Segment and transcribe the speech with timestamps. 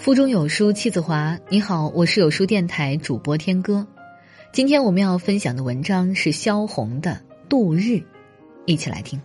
[0.00, 1.38] 腹中有书气自华。
[1.50, 3.86] 你好，我是有书电台主播天歌。
[4.50, 7.80] 今天我们要分享的文章是萧红的《度日》，
[8.64, 9.20] 一起来听。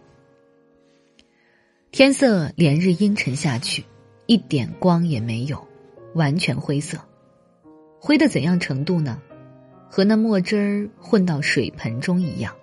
[1.91, 3.85] 天色连日阴沉下去，
[4.25, 5.65] 一点光也没有，
[6.13, 6.97] 完全灰色。
[7.97, 9.21] 灰的怎样程度呢？
[9.89, 12.53] 和那墨汁儿混到水盆中一样。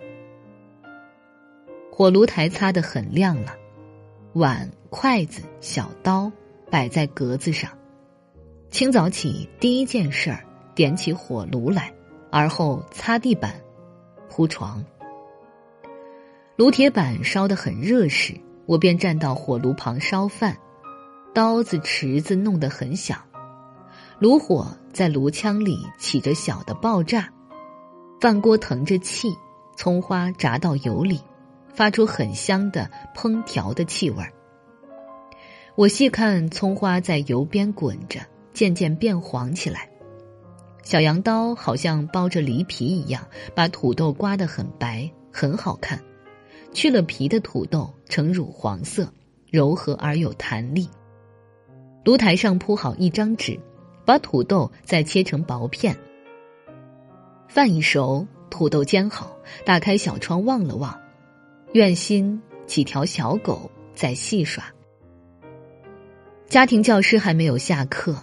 [1.91, 3.57] 火炉台擦得很亮了，
[4.35, 6.31] 碗、筷子、小刀
[6.71, 7.73] 摆在格子上。
[8.73, 10.43] 清早起，第一件事儿
[10.75, 11.93] 点起火炉来，
[12.31, 13.55] 而后擦地板、
[14.31, 14.83] 铺床。
[16.57, 20.57] 炉铁板烧得很热时，我便站到火炉旁烧饭，
[21.35, 23.19] 刀子、池子弄得很响，
[24.19, 27.29] 炉火在炉腔里起着小的爆炸，
[28.23, 29.29] 饭锅腾着气，
[29.77, 31.21] 葱花炸到油里，
[31.75, 34.33] 发出很香的烹调的气味儿。
[35.75, 38.19] 我细看葱花在油边滚着。
[38.53, 39.89] 渐渐变黄起来，
[40.83, 46.03] 小羊刀好像包着梨皮一样，把土豆刮得很白，很好看。
[46.73, 49.13] 去了皮的土豆呈乳黄色，
[49.51, 50.89] 柔和而有弹力。
[52.05, 53.61] 炉台上铺好一张纸，
[54.05, 55.97] 把土豆再切成薄片。
[57.47, 60.99] 饭一熟，土豆煎好，打开小窗望了望，
[61.75, 64.65] 院心几条小狗在戏耍。
[66.49, 68.17] 家庭教师还没有下课。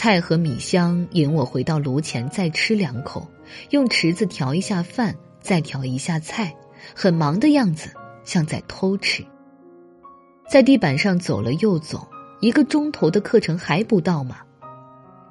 [0.00, 3.28] 菜和米香引我回到炉前，再吃两口，
[3.68, 6.56] 用池子调一下饭，再调一下菜，
[6.96, 7.90] 很忙的样子，
[8.24, 9.22] 像在偷吃。
[10.48, 12.08] 在地板上走了又走，
[12.40, 14.38] 一个钟头的课程还不到吗？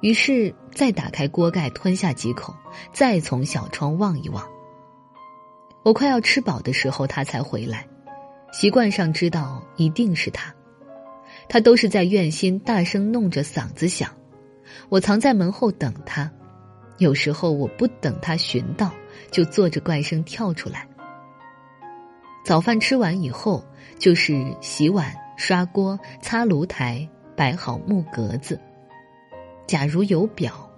[0.02, 2.54] 于是再打开锅盖，吞下几口，
[2.92, 4.48] 再从小窗望一望。
[5.82, 7.88] 我快要吃饱的时候，他才回来，
[8.52, 10.54] 习惯上知道一定是他，
[11.48, 14.08] 他都是在院心大声弄着嗓子响。
[14.88, 16.30] 我藏在门后等他，
[16.98, 18.90] 有时候我不等他寻到，
[19.30, 20.86] 就做着怪声跳出来。
[22.44, 23.64] 早饭吃完以后，
[23.98, 28.58] 就是洗碗、刷锅、擦炉台、摆好木格子。
[29.66, 30.68] 假如有表，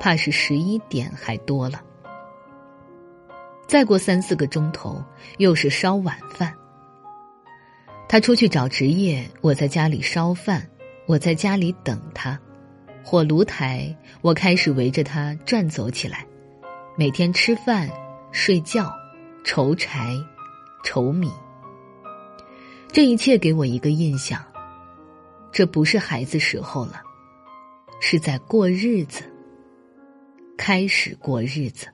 [0.00, 1.82] 怕是十一点还多了。
[3.68, 5.02] 再过三四个钟头，
[5.38, 6.52] 又是烧晚饭。
[8.08, 10.66] 他出去找职业，我在家里烧饭，
[11.06, 12.40] 我在家里等他。
[13.08, 16.26] 火炉台，我开始围着它转走起来，
[16.96, 17.88] 每天吃饭、
[18.32, 18.92] 睡觉、
[19.44, 20.12] 愁柴、
[20.82, 21.30] 愁米。
[22.88, 24.44] 这一切给我一个印象：
[25.52, 27.00] 这不是孩子时候了，
[28.00, 29.22] 是在过日子，
[30.58, 31.86] 开始过日子。